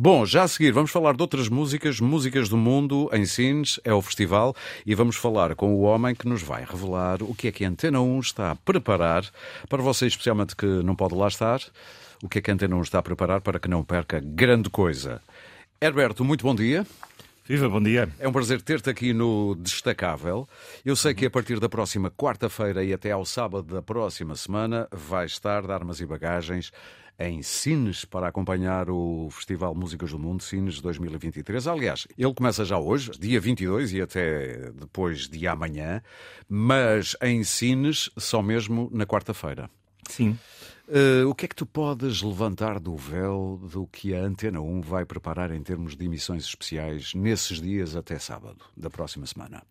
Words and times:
Bom, 0.00 0.24
já 0.24 0.44
a 0.44 0.48
seguir 0.48 0.70
vamos 0.70 0.92
falar 0.92 1.16
de 1.16 1.22
outras 1.22 1.48
músicas, 1.48 1.98
músicas 1.98 2.48
do 2.48 2.56
mundo 2.56 3.10
em 3.12 3.26
Sines, 3.26 3.80
é 3.82 3.92
o 3.92 4.00
festival, 4.00 4.54
e 4.86 4.94
vamos 4.94 5.16
falar 5.16 5.56
com 5.56 5.74
o 5.74 5.80
homem 5.80 6.14
que 6.14 6.28
nos 6.28 6.40
vai 6.40 6.64
revelar 6.64 7.20
o 7.20 7.34
que 7.34 7.48
é 7.48 7.50
que 7.50 7.64
a 7.64 7.68
Antena 7.68 8.00
1 8.00 8.20
está 8.20 8.52
a 8.52 8.54
preparar, 8.54 9.28
para 9.68 9.82
você 9.82 10.06
especialmente 10.06 10.54
que 10.54 10.66
não 10.66 10.94
pode 10.94 11.16
lá 11.16 11.26
estar, 11.26 11.60
o 12.22 12.28
que 12.28 12.38
é 12.38 12.40
que 12.40 12.48
a 12.48 12.54
Antena 12.54 12.76
1 12.76 12.82
está 12.82 13.00
a 13.00 13.02
preparar 13.02 13.40
para 13.40 13.58
que 13.58 13.66
não 13.66 13.82
perca 13.82 14.20
grande 14.20 14.70
coisa. 14.70 15.20
Herberto, 15.80 16.24
muito 16.24 16.44
bom 16.44 16.54
dia. 16.54 16.86
Viva, 17.44 17.68
bom 17.68 17.82
dia. 17.82 18.08
É 18.20 18.28
um 18.28 18.32
prazer 18.32 18.62
ter-te 18.62 18.88
aqui 18.88 19.12
no 19.12 19.56
Destacável. 19.56 20.48
Eu 20.84 20.94
sei 20.94 21.12
que 21.12 21.26
a 21.26 21.30
partir 21.30 21.58
da 21.58 21.68
próxima 21.68 22.08
quarta-feira 22.08 22.84
e 22.84 22.92
até 22.92 23.10
ao 23.10 23.24
sábado 23.24 23.74
da 23.74 23.82
próxima 23.82 24.36
semana 24.36 24.86
vai 24.92 25.26
estar 25.26 25.62
de 25.62 25.72
armas 25.72 26.00
e 26.00 26.06
bagagens 26.06 26.70
em 27.18 27.42
Sines 27.42 28.04
para 28.04 28.28
acompanhar 28.28 28.88
o 28.88 29.28
Festival 29.30 29.74
Músicas 29.74 30.12
do 30.12 30.18
Mundo 30.18 30.42
Sines 30.42 30.80
2023. 30.80 31.66
Aliás, 31.66 32.06
ele 32.16 32.32
começa 32.32 32.64
já 32.64 32.78
hoje, 32.78 33.10
dia 33.18 33.40
22 33.40 33.92
e 33.92 34.00
até 34.00 34.70
depois 34.70 35.28
de 35.28 35.46
amanhã, 35.48 36.00
mas 36.48 37.16
em 37.20 37.42
Sines 37.42 38.10
só 38.16 38.40
mesmo 38.40 38.88
na 38.92 39.04
quarta-feira. 39.04 39.68
Sim. 40.08 40.38
Uh, 40.88 41.28
o 41.28 41.34
que 41.34 41.44
é 41.44 41.48
que 41.48 41.56
tu 41.56 41.66
podes 41.66 42.22
levantar 42.22 42.80
do 42.80 42.96
véu 42.96 43.60
do 43.70 43.86
que 43.86 44.14
a 44.14 44.20
Antena 44.20 44.60
1 44.60 44.80
vai 44.80 45.04
preparar 45.04 45.50
em 45.50 45.62
termos 45.62 45.94
de 45.94 46.06
emissões 46.06 46.44
especiais 46.44 47.12
nesses 47.12 47.60
dias 47.60 47.94
até 47.94 48.18
sábado 48.18 48.64
da 48.74 48.88
próxima 48.88 49.26
semana? 49.26 49.62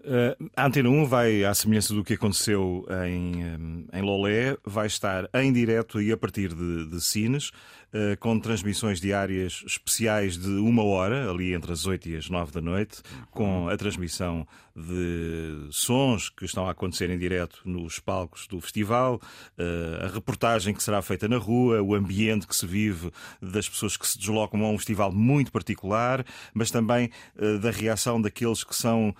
Uh, 0.00 0.50
a 0.56 0.66
Antena 0.66 0.88
1 0.88 1.04
vai, 1.04 1.44
à 1.44 1.52
semelhança 1.52 1.92
do 1.92 2.02
que 2.02 2.14
aconteceu 2.14 2.86
em, 3.06 3.86
em 3.92 4.02
Lolé, 4.02 4.56
vai 4.64 4.86
estar 4.86 5.28
em 5.34 5.52
direto 5.52 6.00
e 6.00 6.10
a 6.10 6.16
partir 6.16 6.54
de, 6.54 6.86
de 6.86 7.00
Sines, 7.02 7.48
uh, 7.48 8.16
com 8.18 8.38
transmissões 8.40 8.98
diárias 8.98 9.62
especiais 9.66 10.38
de 10.38 10.48
uma 10.48 10.82
hora, 10.82 11.30
ali 11.30 11.52
entre 11.52 11.72
as 11.72 11.86
8 11.86 12.08
e 12.08 12.16
as 12.16 12.30
9 12.30 12.50
da 12.50 12.62
noite, 12.62 13.02
com 13.30 13.68
a 13.68 13.76
transmissão 13.76 14.46
de 14.74 15.68
sons 15.70 16.30
que 16.30 16.46
estão 16.46 16.66
a 16.66 16.70
acontecer 16.70 17.10
em 17.10 17.18
direto 17.18 17.60
nos 17.66 17.98
palcos 17.98 18.46
do 18.46 18.58
festival, 18.58 19.20
uh, 19.58 20.06
a 20.06 20.08
reportagem 20.08 20.72
que 20.72 20.82
será 20.82 21.02
feita 21.02 21.28
na 21.28 21.36
rua, 21.36 21.82
o 21.82 21.94
ambiente 21.94 22.46
que 22.46 22.56
se 22.56 22.66
vive 22.66 23.10
das 23.42 23.68
pessoas 23.68 23.98
que 23.98 24.06
se 24.06 24.18
deslocam 24.18 24.64
a 24.64 24.70
um 24.70 24.78
festival 24.78 25.12
muito 25.12 25.52
particular, 25.52 26.24
mas 26.54 26.70
também 26.70 27.10
da 27.60 27.70
reação 27.70 28.20
daqueles 28.20 28.64
que 28.64 28.74
são 28.74 29.14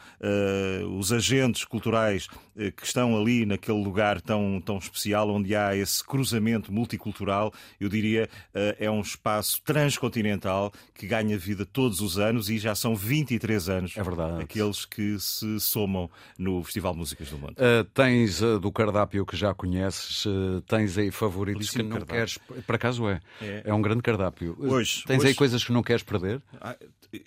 os 0.98 1.12
agentes 1.12 1.64
culturais 1.64 2.28
eh, 2.56 2.70
que 2.70 2.84
estão 2.84 3.18
ali 3.18 3.46
naquele 3.46 3.82
lugar 3.82 4.20
tão, 4.20 4.60
tão 4.60 4.78
especial, 4.78 5.30
onde 5.30 5.54
há 5.56 5.74
esse 5.74 6.04
cruzamento 6.04 6.72
multicultural, 6.72 7.52
eu 7.80 7.88
diria, 7.88 8.28
eh, 8.54 8.76
é 8.80 8.91
um 8.91 9.00
espaço 9.00 9.62
transcontinental 9.62 10.72
que 10.94 11.06
ganha 11.06 11.38
vida 11.38 11.64
todos 11.64 12.00
os 12.00 12.18
anos 12.18 12.50
e 12.50 12.58
já 12.58 12.74
são 12.74 12.94
23 12.94 13.68
anos 13.68 13.96
é 13.96 14.02
verdade. 14.02 14.42
aqueles 14.42 14.84
que 14.84 15.18
se 15.18 15.58
somam 15.58 16.10
no 16.38 16.62
Festival 16.62 16.94
Músicas 16.94 17.30
do 17.30 17.38
Mundo. 17.38 17.52
Uh, 17.52 17.84
tens 17.94 18.42
uh, 18.42 18.58
do 18.60 18.70
cardápio 18.70 19.24
que 19.24 19.36
já 19.36 19.54
conheces, 19.54 20.26
uh, 20.26 20.60
tens 20.66 20.98
aí 20.98 21.10
favoritos 21.10 21.70
que 21.70 21.82
não 21.82 21.91
cardápio. 21.91 22.14
queres. 22.14 22.38
Por 22.66 22.74
acaso 22.74 23.08
é. 23.08 23.20
é. 23.41 23.62
É 23.66 23.74
um 23.74 23.80
grande 23.80 24.02
cardápio. 24.02 24.56
Hoje, 24.58 25.04
tens 25.06 25.20
hoje... 25.20 25.28
aí 25.28 25.34
coisas 25.34 25.64
que 25.64 25.72
não 25.72 25.82
queres 25.82 26.02
perder? 26.02 26.42
Ah, 26.60 26.76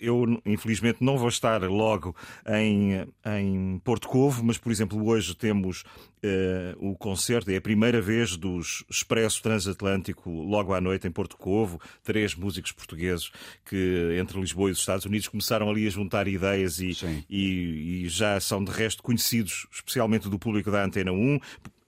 eu, 0.00 0.40
infelizmente, 0.46 0.98
não 1.00 1.18
vou 1.18 1.28
estar 1.28 1.62
logo 1.62 2.14
em, 2.46 3.06
em 3.40 3.78
Porto 3.84 4.08
Covo, 4.08 4.42
mas, 4.44 4.58
por 4.58 4.70
exemplo, 4.70 5.06
hoje 5.06 5.34
temos 5.34 5.82
uh, 5.82 6.90
o 6.90 6.96
concerto, 6.96 7.50
é 7.50 7.56
a 7.56 7.60
primeira 7.60 8.00
vez 8.00 8.36
dos 8.36 8.84
Expresso 8.90 9.42
Transatlântico 9.42 10.30
logo 10.30 10.72
à 10.72 10.80
noite 10.80 11.06
em 11.06 11.10
Porto 11.10 11.36
Covo. 11.36 11.80
Três 12.02 12.34
músicos 12.34 12.72
portugueses 12.72 13.30
que, 13.64 14.16
entre 14.20 14.40
Lisboa 14.40 14.68
e 14.68 14.72
os 14.72 14.78
Estados 14.78 15.04
Unidos, 15.04 15.28
começaram 15.28 15.68
ali 15.68 15.86
a 15.86 15.90
juntar 15.90 16.26
ideias 16.28 16.80
e, 16.80 16.92
e, 17.28 18.04
e 18.04 18.08
já 18.08 18.38
são, 18.40 18.62
de 18.62 18.70
resto, 18.70 19.02
conhecidos, 19.02 19.66
especialmente 19.72 20.28
do 20.28 20.38
público 20.38 20.70
da 20.70 20.84
Antena 20.84 21.12
1 21.12 21.38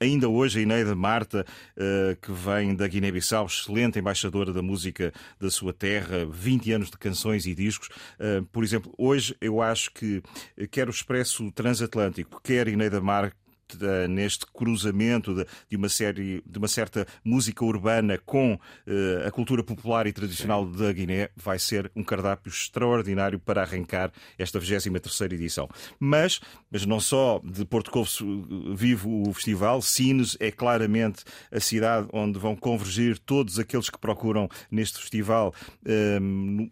ainda 0.01 0.29
hoje 0.29 0.59
a 0.59 0.63
Ineida 0.63 0.95
Marta, 0.95 1.45
uh, 1.77 2.17
que 2.21 2.33
vem 2.33 2.75
da 2.75 2.87
Guiné-Bissau, 2.87 3.47
excelente 3.47 3.99
embaixadora 3.99 4.53
da 4.53 4.63
música 4.63 5.13
da 5.41 5.51
sua 5.51 5.73
terra, 5.73 6.27
20 6.31 6.73
anos 6.73 6.91
de 6.91 6.99
canções 6.99 7.47
e 7.47 7.55
discos. 7.55 7.89
Uh, 8.19 8.45
por 8.47 8.63
exemplo, 8.63 8.93
hoje 8.99 9.37
eu 9.41 9.61
acho 9.61 9.91
que 9.93 10.23
quer 10.71 10.89
o 10.89 10.91
Expresso 10.91 11.51
Transatlântico, 11.53 12.41
quer 12.43 12.69
Ineida 12.69 13.01
Marta, 13.01 13.46
neste 14.09 14.47
cruzamento 14.47 15.35
de, 15.35 15.77
uma 15.77 15.89
série 15.89 16.43
de 16.47 16.59
uma 16.59 16.69
certa 16.69 17.07
música 17.25 17.65
urbana 17.65 18.19
com 18.25 18.55
uh, 18.55 19.27
a 19.27 19.31
cultura 19.31 19.63
popular 19.63 20.07
e 20.07 20.13
tradicional 20.13 20.65
Sim. 20.67 20.73
da 20.79 20.93
Guiné 20.93 21.31
vai 21.37 21.59
ser 21.59 21.91
um 21.95 22.03
cardápio 22.03 22.51
extraordinário 22.51 23.39
para 23.39 23.63
arrancar 23.63 24.13
esta 24.39 24.59
23 24.59 25.33
edição. 25.33 25.69
Mas, 25.99 26.41
mas 26.71 26.87
não 26.87 27.01
só 27.01 27.41
de 27.43 27.65
Porto 27.65 27.91
Covo 27.91 28.07
vive 28.75 29.07
o 29.07 29.33
festival, 29.33 29.83
Sines 29.83 30.37
é 30.41 30.51
claramente 30.51 31.25
a 31.51 31.61
cidade 31.61 32.09
onde 32.13 32.39
vão 32.39 32.55
convergir 32.55 33.19
todos 33.19 33.59
aqueles 33.59 33.91
que 33.91 33.99
procuram 33.99 34.49
neste 34.71 34.99
festival 34.99 35.55
um, 36.21 36.69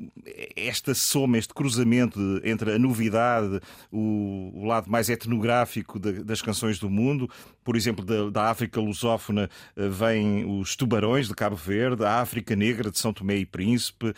esta 0.56 0.94
soma, 0.94 1.38
este 1.38 1.54
cruzamento 1.54 2.40
entre 2.44 2.72
a 2.72 2.78
novidade, 2.78 3.60
o, 3.90 4.64
lado 4.66 4.90
mais 4.90 5.08
etnográfico 5.08 5.98
das 5.98 6.40
canções 6.40 6.78
do 6.78 6.83
mundo. 6.90 7.28
Por 7.62 7.76
exemplo, 7.76 8.04
da, 8.04 8.30
da 8.30 8.50
África 8.50 8.80
lusófona 8.80 9.48
eh, 9.76 9.88
vêm 9.88 10.44
os 10.44 10.76
tubarões 10.76 11.28
de 11.28 11.34
Cabo 11.34 11.56
Verde, 11.56 12.04
a 12.04 12.20
África 12.20 12.54
Negra 12.54 12.90
de 12.90 12.98
São 12.98 13.12
Tomé 13.12 13.36
e 13.36 13.46
Príncipe, 13.46 14.06
uh, 14.06 14.12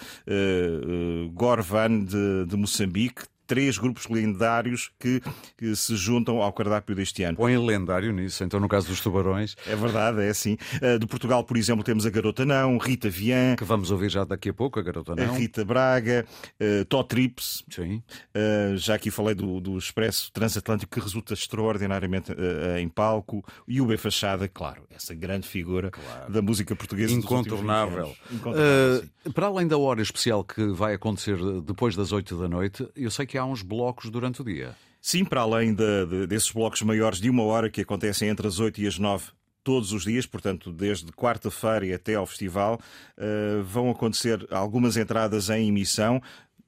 uh, 1.26 1.30
Gorvan 1.30 2.04
de, 2.04 2.46
de 2.46 2.56
Moçambique, 2.56 3.22
três 3.46 3.78
grupos 3.78 4.08
lendários 4.08 4.90
que, 4.98 5.22
que, 5.56 5.74
se 5.76 5.96
juntam 5.96 6.42
ao 6.42 6.52
cardápio 6.52 6.94
deste 6.94 7.22
ano. 7.22 7.36
Põe 7.36 7.56
lendário 7.56 8.12
nisso, 8.12 8.42
então 8.44 8.58
no 8.58 8.68
caso 8.68 8.88
dos 8.88 9.00
tubarões. 9.00 9.56
É 9.66 9.76
verdade, 9.76 10.22
é 10.22 10.28
assim. 10.28 10.56
Uh, 10.82 10.98
de 10.98 11.06
Portugal, 11.06 11.44
por 11.44 11.56
exemplo, 11.56 11.84
temos 11.84 12.06
a 12.06 12.10
Garota 12.10 12.44
Não, 12.44 12.78
Rita 12.78 13.08
Vian. 13.08 13.56
Que 13.56 13.64
vamos 13.64 13.90
ouvir 13.90 14.10
já 14.10 14.24
daqui 14.24 14.50
a 14.50 14.54
pouco, 14.54 14.78
a 14.78 14.82
Garota 14.82 15.14
Não. 15.14 15.24
A 15.24 15.36
Rita 15.36 15.64
Braga, 15.64 16.26
uh, 16.60 16.84
Tó 16.86 17.02
Trips. 17.02 17.64
Sim. 17.70 18.02
Uh, 18.34 18.76
já 18.76 18.94
aqui 18.94 19.10
falei 19.10 19.34
do, 19.34 19.60
do 19.60 19.78
Expresso 19.78 20.30
Transatlântico, 20.32 20.92
que 20.92 21.00
resulta 21.00 21.34
extraordinariamente 21.34 22.32
uh, 22.32 22.78
em 22.78 22.88
palco. 22.88 23.44
E 23.68 23.80
o 23.80 23.86
B 23.86 23.96
Fachada, 23.96 24.48
claro, 24.48 24.82
essa 24.90 25.14
grande 25.14 25.46
figura 25.46 25.90
claro. 25.90 26.32
da 26.32 26.42
música 26.42 26.74
portuguesa. 26.74 27.12
Incontornável. 27.12 28.14
Incontornável 28.30 29.06
para 29.34 29.46
além 29.46 29.66
da 29.66 29.76
hora 29.78 30.02
especial 30.02 30.44
que 30.44 30.64
vai 30.68 30.94
acontecer 30.94 31.36
depois 31.62 31.96
das 31.96 32.12
8 32.12 32.36
da 32.38 32.48
noite, 32.48 32.88
eu 32.94 33.10
sei 33.10 33.26
que 33.26 33.35
que 33.36 33.38
há 33.38 33.44
uns 33.44 33.60
blocos 33.60 34.08
durante 34.08 34.40
o 34.40 34.44
dia. 34.44 34.74
Sim, 34.98 35.22
para 35.22 35.42
além 35.42 35.74
de, 35.74 36.06
de, 36.06 36.26
desses 36.26 36.50
blocos 36.50 36.80
maiores 36.80 37.20
de 37.20 37.28
uma 37.28 37.42
hora 37.42 37.68
que 37.68 37.82
acontecem 37.82 38.30
entre 38.30 38.46
as 38.46 38.58
8 38.58 38.80
e 38.80 38.86
as 38.86 38.98
9 38.98 39.26
todos 39.62 39.92
os 39.92 40.04
dias, 40.04 40.24
portanto, 40.24 40.72
desde 40.72 41.12
quarta-feira 41.12 41.94
até 41.94 42.14
ao 42.14 42.24
festival, 42.24 42.80
uh, 43.18 43.62
vão 43.62 43.90
acontecer 43.90 44.46
algumas 44.50 44.96
entradas 44.96 45.50
em 45.50 45.68
emissão 45.68 46.22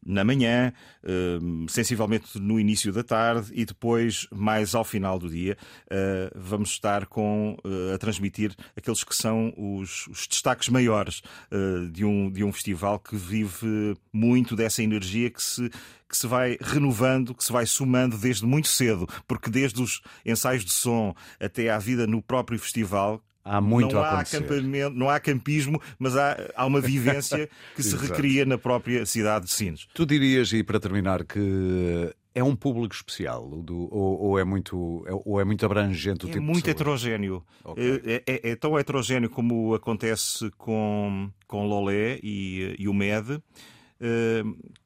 na 0.08 0.24
manhã, 0.24 0.72
hum, 1.42 1.66
sensivelmente 1.68 2.38
no 2.38 2.58
início 2.58 2.90
da 2.92 3.04
tarde 3.04 3.50
e 3.52 3.64
depois, 3.64 4.26
mais 4.32 4.74
ao 4.74 4.84
final 4.84 5.18
do 5.18 5.28
dia, 5.28 5.56
uh, 5.84 6.32
vamos 6.34 6.70
estar 6.70 7.06
com, 7.06 7.56
uh, 7.64 7.94
a 7.94 7.98
transmitir 7.98 8.54
aqueles 8.74 9.04
que 9.04 9.14
são 9.14 9.52
os, 9.56 10.06
os 10.08 10.26
destaques 10.26 10.68
maiores 10.70 11.20
de, 11.92 12.04
um, 12.04 12.30
de 12.30 12.42
um 12.42 12.52
festival 12.52 12.98
que 12.98 13.16
vive 13.16 13.96
muito 14.12 14.56
dessa 14.56 14.82
energia 14.82 15.30
que 15.30 15.42
se 15.42 15.70
que 16.08 16.16
se 16.16 16.26
vai 16.26 16.56
renovando, 16.58 17.34
que 17.34 17.44
se 17.44 17.52
vai 17.52 17.66
somando 17.66 18.16
desde 18.16 18.46
muito 18.46 18.68
cedo, 18.68 19.06
porque 19.26 19.50
desde 19.50 19.82
os 19.82 20.00
ensaios 20.24 20.64
de 20.64 20.72
som 20.72 21.14
até 21.38 21.68
à 21.68 21.78
vida 21.78 22.06
no 22.06 22.22
próprio 22.22 22.58
festival, 22.58 23.22
Há 23.48 23.60
muito 23.60 23.94
não 23.94 24.02
a 24.02 24.08
há 24.08 24.20
acampamento, 24.20 24.96
não 24.96 25.08
há 25.08 25.18
campismo, 25.18 25.80
mas 25.98 26.16
há, 26.16 26.36
há 26.54 26.66
uma 26.66 26.80
vivência 26.80 27.48
que 27.74 27.82
se 27.82 27.96
recria 27.96 28.44
na 28.44 28.58
própria 28.58 29.06
cidade 29.06 29.46
de 29.46 29.52
Sines. 29.52 29.88
Tu 29.94 30.04
dirias, 30.04 30.52
e 30.52 30.62
para 30.62 30.78
terminar, 30.78 31.24
que 31.24 32.12
é 32.34 32.44
um 32.44 32.54
público 32.54 32.94
especial 32.94 33.48
do, 33.48 33.92
ou, 33.92 34.20
ou, 34.20 34.38
é 34.38 34.44
muito, 34.44 35.04
é, 35.06 35.12
ou 35.24 35.40
é 35.40 35.44
muito 35.44 35.64
abrangente 35.66 36.26
o 36.26 36.28
é 36.28 36.32
tipo 36.32 36.44
muito 36.44 36.68
heterogéneo. 36.68 37.42
Okay. 37.64 38.02
É, 38.04 38.22
é, 38.26 38.50
é, 38.50 38.56
tão 38.56 38.78
heterogéneo 38.78 39.28
como 39.28 39.74
acontece 39.74 40.50
com, 40.56 41.30
com 41.46 41.66
Lolé 41.66 42.20
e, 42.22 42.76
e 42.78 42.88
o 42.88 42.94
MED. 42.94 43.42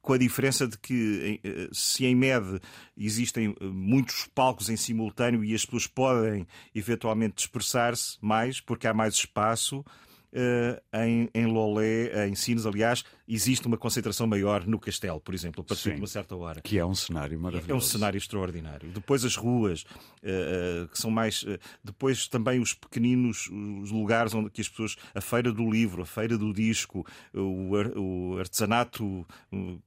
Com 0.01 0.13
a 0.13 0.17
diferença 0.17 0.67
de 0.67 0.77
que 0.77 1.39
uh, 1.45 1.75
se 1.75 2.05
em 2.05 2.15
MED 2.15 2.59
existem 2.97 3.55
eh, 3.59 3.65
muitos 3.65 4.27
palcos 4.33 4.69
em 4.69 4.75
simultâneo 4.75 5.43
e 5.43 5.53
as 5.53 5.65
pessoas 5.65 5.87
podem 5.87 6.47
eventualmente 6.73 7.35
dispersar-se 7.35 8.17
mais 8.21 8.59
porque 8.59 8.87
há 8.87 8.93
mais 8.93 9.13
espaço, 9.13 9.85
em, 10.93 11.29
em 11.33 11.45
Lolé, 11.45 12.27
em 12.27 12.35
Sines, 12.35 12.65
aliás, 12.65 13.03
existe 13.27 13.67
uma 13.67 13.77
concentração 13.77 14.25
maior 14.25 14.65
no 14.65 14.79
castelo, 14.79 15.19
por 15.19 15.33
exemplo, 15.33 15.61
a 15.61 15.63
partir 15.63 15.83
Sim, 15.83 15.95
de 15.95 16.01
uma 16.01 16.07
certa 16.07 16.35
hora. 16.35 16.61
Que 16.61 16.77
é 16.77 16.85
um 16.85 16.95
cenário 16.95 17.39
maravilhoso. 17.39 17.71
É 17.71 17.75
um 17.75 17.79
cenário 17.79 18.17
extraordinário. 18.17 18.89
Depois 18.89 19.23
as 19.23 19.35
ruas, 19.35 19.83
que 20.91 20.99
são 20.99 21.11
mais. 21.11 21.45
depois 21.83 22.27
também 22.27 22.59
os 22.59 22.73
pequeninos 22.73 23.49
os 23.81 23.91
lugares 23.91 24.33
onde 24.33 24.49
que 24.49 24.61
as 24.61 24.69
pessoas. 24.69 24.95
A 25.13 25.21
feira 25.21 25.51
do 25.51 25.69
livro, 25.69 26.01
a 26.01 26.05
feira 26.05 26.37
do 26.37 26.53
disco, 26.53 27.05
o, 27.33 27.71
o 27.95 28.37
artesanato 28.39 29.25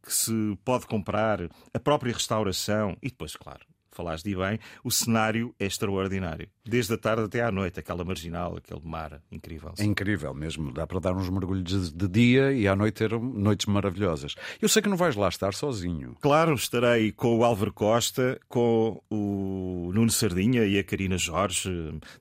que 0.03 0.13
se 0.13 0.59
pode 0.65 0.87
comprar, 0.87 1.49
a 1.73 1.81
própria 1.81 2.13
restauração 2.13 2.97
e 3.03 3.09
depois, 3.09 3.35
claro, 3.37 3.65
falaste 3.97 4.25
de 4.29 4.37
bem, 4.37 4.59
o 4.85 4.91
cenário 4.91 5.55
é 5.59 5.67
extraordinário. 5.67 6.49
Desde 6.65 6.93
a 6.95 6.99
tarde 6.99 7.25
até 7.25 7.43
à 7.43 7.51
noite, 7.51 7.81
aquela 7.81 8.05
marginal, 8.05 8.57
aquele 8.57 8.81
mar 8.85 9.23
incrível. 9.33 9.73
É 9.79 9.85
incrível 9.85 10.35
mesmo. 10.35 10.73
Dá 10.73 10.87
para 10.87 11.01
dar 11.01 11.17
uns 11.17 11.31
mergulhos 11.31 11.93
de 11.93 12.09
dia 12.09 12.53
e 12.53 12.69
à 12.69 12.77
noite 12.77 12.95
ter 12.95 13.19
noites 13.19 13.67
maravilhosas. 13.67 14.35
Eu 14.61 14.69
sei 14.69 14.83
que 14.83 14.89
não 14.89 14.97
vais 14.97 15.17
lá 15.17 15.29
estar 15.29 15.55
sozinho. 15.55 16.17
Claro, 16.21 16.55
estarei 16.55 17.13
com 17.13 17.39
o 17.39 17.45
Álvaro 17.45 17.73
Costa, 17.73 18.39
com 18.49 19.01
o 19.11 19.91
Nuno 19.95 20.11
Sardinha 20.11 20.65
e 20.65 20.79
a 20.79 20.85
Karina 20.85 21.17
Jorge, 21.17 21.71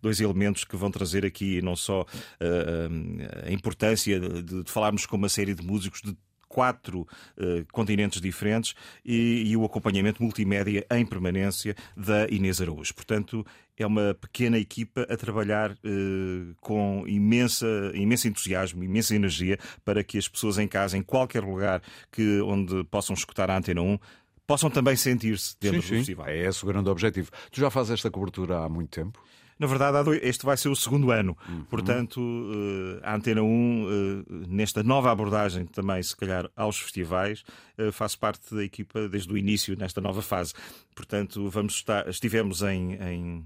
dois 0.02 0.20
elementos 0.20 0.64
que 0.64 0.76
vão 0.76 0.92
trazer 0.92 1.26
aqui 1.26 1.62
não 1.62 1.76
só 1.76 2.02
uh, 2.02 3.48
a 3.48 3.52
importância 3.52 4.20
de, 4.20 4.64
de 4.64 4.72
falarmos 4.72 5.06
com 5.06 5.18
uma 5.18 5.30
série 5.30 5.54
de 5.54 5.64
músicos 5.64 6.02
de 6.02 6.16
quatro 6.56 7.02
uh, 7.02 7.66
continentes 7.74 8.22
diferentes 8.22 8.74
e, 9.04 9.44
e, 9.46 9.58
o 9.58 9.66
acompanhamento 9.66 10.24
multimédia 10.24 10.88
em 10.90 11.06
permanência 11.06 11.76
da 11.98 12.30
Inês 12.30 12.62
Araújo. 12.62 12.96
Portanto, 12.96 13.46
é 13.78 13.86
uma 13.86 14.14
pequena 14.14 14.58
equipa 14.58 15.06
a 15.10 15.18
trabalhar 15.18 15.72
uh, 15.72 16.56
com 16.62 17.04
imensa, 17.06 17.68
imenso 17.94 18.30
entusiasmo, 18.30 18.86
imensa 18.86 19.14
energia 19.14 19.60
para 19.84 20.02
que 20.02 20.18
as 20.18 20.30
pessoas 20.30 20.58
em 20.58 20.66
casa, 20.66 20.98
em 20.98 21.04
qualquer 21.04 21.44
lugar 21.44 21.82
que, 22.10 22.40
onde 22.40 22.86
possam 22.86 23.14
escutar 23.14 23.52
a 23.52 23.58
Antena 23.58 23.82
1, 23.82 24.00
possam 24.48 24.70
também 24.70 24.96
sentir-se 24.96 25.58
dentro 25.60 25.82
sim, 25.82 25.88
do 25.88 25.90
sim. 25.90 25.98
festival. 25.98 26.28
É 26.28 26.38
esse 26.38 26.64
o 26.64 26.68
grande 26.68 26.90
objetivo. 26.90 27.30
Tu 27.52 27.60
já 27.60 27.70
fazes 27.70 27.92
esta 27.92 28.10
cobertura 28.10 28.60
há 28.60 28.70
muito 28.70 28.92
tempo? 28.92 29.22
Na 29.58 29.68
verdade, 29.68 29.98
este 30.22 30.46
vai 30.46 30.58
ser 30.58 30.70
o 30.70 30.76
segundo 30.76 31.12
ano. 31.12 31.38
Uhum. 31.48 31.64
Portanto, 31.66 32.22
eh, 32.22 33.00
a 33.04 33.16
Antena 33.16 33.42
1, 33.42 33.88
eh, 33.88 34.46
nesta 34.50 34.84
nova 34.84 35.10
abordagem 35.10 35.66
também, 35.66 36.04
se 36.04 36.16
calhar, 36.16 36.50
aos 36.56 36.78
festivais, 36.78 37.44
eh, 37.78 37.90
faço 37.92 38.20
parte 38.20 38.54
da 38.54 38.64
equipa 38.64 39.08
desde 39.08 39.32
o 39.32 39.38
início, 39.38 39.78
nesta 39.78 40.02
nova 40.02 40.22
fase. 40.22 40.54
Portanto, 40.94 41.50
vamos 41.50 41.76
estar, 41.76 42.08
estivemos 42.10 42.62
em, 42.64 42.96
em, 42.96 43.46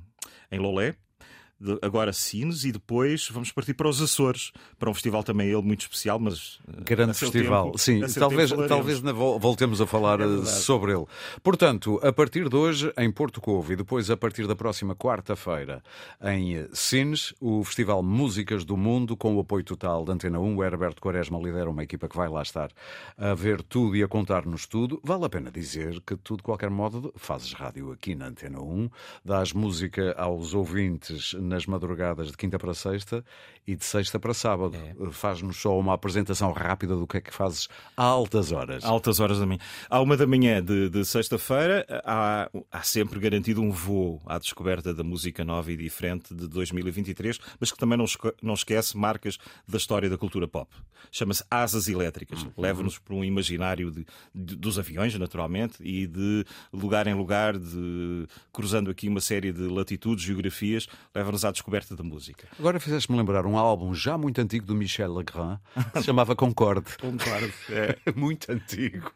em 0.52 0.60
Lolé, 0.60 0.96
agora 1.82 2.14
Sines 2.14 2.64
e 2.64 2.72
depois 2.72 3.28
vamos 3.30 3.52
partir 3.52 3.74
para 3.74 3.88
os 3.88 4.02
Açores, 4.02 4.52
para 4.78 4.90
um 4.90 4.94
festival 4.94 5.24
também 5.24 5.50
ele 5.50 5.62
muito 5.62 5.82
especial, 5.82 6.20
mas 6.20 6.60
eh, 6.68 6.84
grande 6.84 7.14
festival. 7.14 7.66
Tempo, 7.66 7.78
Sim, 7.78 8.02
talvez 8.20 8.52
talvez 8.68 9.00
voltemos 9.00 9.82
a 9.82 9.88
falar 9.88 10.22
é 10.22 10.24
eh, 10.24 10.46
sobre 10.46 10.94
ele. 10.94 11.06
Portanto, 11.44 12.00
a 12.04 12.12
partir 12.12 12.48
de 12.50 12.56
hoje 12.56 12.92
em 12.98 13.12
Porto 13.12 13.42
Covo 13.42 13.74
e 13.74 13.76
depois 13.76 14.10
a 14.10 14.18
partir 14.18 14.48
da 14.48 14.56
próxima 14.56 14.96
quarta-feira 14.96 15.84
em 16.24 16.68
Sines, 16.74 17.34
o 17.40 17.64
Festival 17.64 18.02
Músicas 18.02 18.64
do 18.64 18.78
Mundo 18.78 19.18
com 19.18 19.36
o 19.36 19.40
apoio 19.40 19.64
total 19.64 20.06
da 20.06 20.14
Antena 20.14 20.40
1, 20.40 20.56
o 20.56 20.64
Herberto 20.64 21.02
Quaresma 21.02 21.40
lidera 21.40 21.70
uma 21.70 21.84
equipa 21.84 22.08
que 22.08 22.16
vai 22.16 22.30
lá 22.30 22.42
estar 22.42 22.72
a 23.18 23.34
ver 23.34 23.62
tudo 23.62 23.96
e 23.96 24.04
a 24.04 24.08
contar-nos 24.08 24.66
tudo. 24.66 25.00
Vale 25.04 25.26
a 25.26 25.30
pena 25.30 25.52
dizer 25.52 26.02
que 26.02 26.16
tu 26.16 26.38
de 26.38 26.44
qualquer 26.44 26.70
modo 26.70 27.14
fazes 27.18 27.54
rádio 27.54 27.92
aqui 27.92 28.16
na 28.16 28.28
Antena 28.28 28.62
1, 28.62 28.90
dás 29.24 29.52
música 29.54 30.14
aos 30.18 30.54
ouvintes 30.54 31.34
nas 31.50 31.66
madrugadas 31.66 32.28
de 32.28 32.38
quinta 32.38 32.58
para 32.58 32.74
sexta 32.74 33.24
e 33.68 33.76
de 33.76 33.84
sexta 33.84 34.20
para 34.20 34.34
sábado. 34.34 34.76
É. 34.76 35.12
Faz-nos 35.12 35.58
só 35.58 35.78
uma 35.78 35.94
apresentação 35.94 36.52
rápida 36.52 36.96
do 36.96 37.06
que 37.06 37.18
é 37.18 37.22
que 37.22 37.34
fazes 37.34 37.68
a 37.98 38.04
altas 38.04 38.52
horas. 38.52 38.86
altas 38.86 39.20
horas 39.20 39.40
da 39.40 39.46
manhã. 39.46 39.60
À 39.90 40.00
uma 40.02 40.16
da 40.16 40.26
manhã 40.26 40.64
de, 40.64 40.90
de 40.90 41.04
sexta-feira 41.04 41.86
há, 42.06 42.50
há 42.72 42.82
sempre 42.84 43.20
garantido 43.20 43.62
um 43.62 43.72
voo 43.72 44.22
à 44.26 44.38
descoberta 44.38 44.94
da 44.94 45.04
música 45.04 45.44
nova 45.44 45.72
e 45.72 45.78
diferente 45.78 46.34
de 46.34 46.48
2023, 46.48 47.40
mas 47.60 47.72
que 47.72 47.78
também 47.78 47.98
não, 47.98 48.06
não 48.42 48.54
esquece 48.54 48.96
marcas 48.96 49.38
da 49.68 49.78
história 49.78 50.10
da 50.10 50.18
cultura 50.18 50.48
pop. 50.48 50.72
Chama-se 51.12 51.44
Asas 51.50 51.88
Elétricas. 51.88 52.44
Uhum. 52.44 52.52
Leva-nos 52.58 53.00
para 53.00 53.16
um 53.16 53.24
imaginário 53.24 53.92
de, 53.92 54.06
de, 54.34 54.56
dos 54.56 54.78
aviões, 54.78 55.18
naturalmente, 55.18 55.82
e 55.82 56.06
de 56.06 56.46
lugar 56.72 57.08
em 57.08 57.14
lugar, 57.14 57.58
de 57.58 58.28
cruzando 58.52 58.92
aqui 58.92 59.08
uma 59.08 59.22
série 59.22 59.52
de 59.52 59.68
latitudes, 59.68 60.24
geografias, 60.24 60.88
leva-nos 61.14 61.39
à 61.44 61.52
descoberta 61.52 61.96
da 61.96 62.04
música. 62.04 62.48
Agora 62.58 62.80
fizeste-me 62.80 63.18
lembrar 63.18 63.46
um 63.46 63.58
álbum 63.58 63.94
já 63.94 64.18
muito 64.18 64.40
antigo 64.40 64.66
do 64.66 64.76
Michel 64.76 65.14
Legrand, 65.14 65.60
que 65.94 66.00
se 66.00 66.06
chamava 66.06 66.36
Concorde. 66.36 66.98
Concorde, 67.00 67.54
é. 67.70 67.98
muito 68.16 68.52
antigo. 68.52 69.12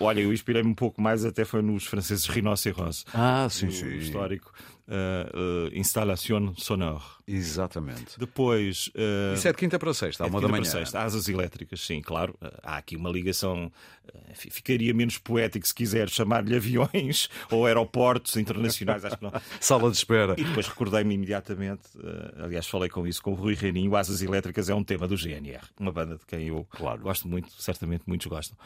Olha, 0.00 0.20
eu 0.20 0.32
inspirei-me 0.32 0.70
um 0.70 0.74
pouco 0.74 1.00
mais, 1.00 1.24
até 1.24 1.44
foi 1.44 1.62
nos 1.62 1.86
franceses 1.86 2.26
Rhinocéros. 2.26 3.04
Ah, 3.12 3.46
sim, 3.50 3.70
sim. 3.70 3.96
Histórico 3.96 4.52
uh, 4.88 5.68
uh, 5.68 5.78
instalação 5.78 6.54
sonore. 6.56 7.02
Exatamente. 7.26 8.18
Depois. 8.18 8.88
Uh, 8.88 9.34
Isso 9.34 9.48
é 9.48 9.52
de 9.52 9.58
quinta 9.58 9.78
para 9.78 9.94
sexta, 9.94 10.24
à 10.24 10.26
é 10.26 10.30
uma 10.30 10.40
da 10.40 10.48
manhã. 10.48 10.64
Sexta. 10.64 11.00
Asas 11.00 11.28
elétricas, 11.28 11.80
sim, 11.80 12.02
claro. 12.02 12.34
há 12.62 12.76
aqui 12.76 12.96
uma 12.96 13.10
ligação. 13.10 13.72
ficaria 14.34 14.92
menos 14.92 15.16
poético 15.18 15.66
se 15.66 15.74
quiser 15.74 16.08
chamar-lhe 16.10 16.54
aviões 16.54 17.28
ou 17.50 17.66
aeroportos 17.66 18.36
internacionais, 18.36 19.04
acho 19.04 19.16
que 19.16 19.24
não. 19.24 19.32
Sala 19.58 19.90
de 19.90 19.96
espera. 19.96 20.34
E 20.36 20.44
depois 20.44 20.68
recordei-me 20.68 21.14
imediatamente, 21.14 21.82
aliás, 22.36 22.66
falei 22.66 22.90
com 22.90 23.06
isso 23.06 23.22
com 23.22 23.32
o 23.32 23.34
Rui 23.34 23.54
Reininho. 23.54 23.96
Asas 23.96 24.20
elétricas 24.20 24.68
é 24.68 24.74
um 24.74 24.84
tema 24.84 25.08
do 25.08 25.16
GNR, 25.16 25.64
uma 25.78 25.92
banda 25.92 26.16
de 26.16 26.26
quem 26.26 26.48
eu 26.48 26.66
claro. 26.70 27.00
gosto 27.00 27.26
muito, 27.26 27.50
certamente 27.52 28.04
muitos 28.06 28.26
gostam. 28.26 28.56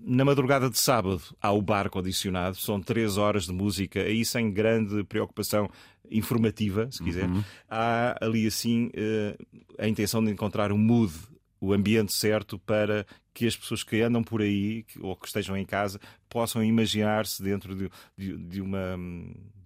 na 0.00 0.24
madrugada 0.24 0.70
de 0.70 0.78
sábado 0.78 1.22
há 1.40 1.52
o 1.52 1.60
bar 1.60 1.90
condicionado, 1.90 2.56
são 2.56 2.80
três 2.80 3.18
horas 3.18 3.44
de 3.44 3.52
música, 3.52 4.00
aí 4.00 4.24
sem 4.24 4.50
grande 4.50 5.04
preocupação 5.04 5.25
preocupação 5.26 5.70
informativa, 6.10 6.88
se 6.90 7.02
quiser, 7.02 7.28
uhum. 7.28 7.42
há 7.68 8.16
ali 8.20 8.46
assim 8.46 8.90
eh, 8.94 9.36
a 9.78 9.88
intenção 9.88 10.24
de 10.24 10.30
encontrar 10.30 10.70
o 10.72 10.78
mood, 10.78 11.12
o 11.60 11.72
ambiente 11.72 12.12
certo 12.12 12.58
para 12.58 13.06
que 13.34 13.46
as 13.46 13.56
pessoas 13.56 13.82
que 13.82 14.00
andam 14.00 14.22
por 14.22 14.40
aí 14.40 14.84
ou 15.00 15.16
que 15.16 15.26
estejam 15.26 15.56
em 15.56 15.64
casa 15.64 16.00
possam 16.28 16.62
imaginar-se 16.62 17.42
dentro 17.42 17.74
de, 17.74 17.90
de, 18.16 18.36
de 18.36 18.60
uma 18.60 18.96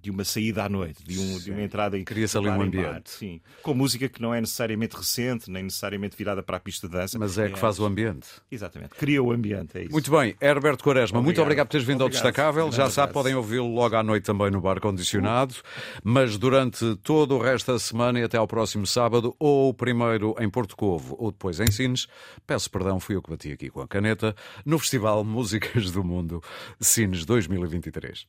de 0.03 0.11
uma 0.11 0.25
saída 0.25 0.65
à 0.65 0.69
noite, 0.69 1.03
de, 1.05 1.19
um, 1.19 1.39
de 1.39 1.51
uma 1.51 1.63
entrada 1.63 1.99
em 1.99 2.05
Cria-se 2.05 2.37
ali 2.37 2.49
um 2.49 2.63
ambiente. 2.63 2.87
Bar, 2.87 3.03
sim. 3.05 3.41
Com 3.63 3.75
música 3.75 4.09
que 4.09 4.21
não 4.21 4.35
é 4.35 4.41
necessariamente 4.41 4.97
recente, 4.97 5.51
nem 5.51 5.65
necessariamente 5.65 6.17
virada 6.17 6.43
para 6.43 6.57
a 6.57 6.61
pista 6.61 6.89
de 6.89 6.95
dança. 6.95 7.19
Mas 7.19 7.39
é, 7.39 7.47
é 7.47 7.51
que 7.51 7.59
faz 7.59 7.79
o 7.79 7.85
ambiente. 7.85 8.29
Exatamente. 8.51 8.95
Cria 8.95 9.23
o 9.23 9.33
ambiente, 9.33 9.77
é 9.77 9.83
isso. 9.83 9.93
Muito 9.93 10.11
bem. 10.11 10.35
Herberto 10.41 10.83
Quaresma, 10.83 11.19
obrigado. 11.19 11.25
muito 11.25 11.43
obrigado 11.43 11.67
por 11.67 11.73
teres 11.73 11.87
vindo 11.87 12.03
obrigado. 12.03 12.25
ao 12.25 12.31
Destacável. 12.31 12.73
Já 12.73 12.91
sabe, 12.91 13.13
podem 13.13 13.35
ouvi-lo 13.35 13.73
logo 13.73 13.97
à 13.97 14.03
noite 14.03 14.25
também 14.25 14.51
no 14.51 14.61
bar 14.61 14.81
condicionado. 14.81 15.55
Mas 16.03 16.39
durante 16.39 16.97
todo 16.97 17.37
o 17.37 17.39
resto 17.39 17.73
da 17.73 17.79
semana 17.79 18.21
e 18.21 18.23
até 18.23 18.37
ao 18.37 18.47
próximo 18.47 18.87
sábado, 18.87 19.35
ou 19.39 19.73
primeiro 19.75 20.35
em 20.39 20.49
Porto 20.49 20.77
Covo, 20.77 21.17
ou 21.19 21.31
depois 21.31 21.61
em 21.61 21.71
Sines, 21.71 22.07
peço 22.47 22.71
perdão, 22.71 22.99
fui 22.99 23.17
eu 23.17 23.23
que 23.23 23.31
bati 23.31 23.53
aqui 23.53 23.71
com 23.71 23.81
a 23.81 23.89
caneta, 23.89 24.35
no 24.65 24.79
Festival 24.79 25.25
Músicas 25.25 25.91
do 25.91 26.03
Mundo 26.03 26.43
Sines 26.81 27.25
2023. 27.25 28.27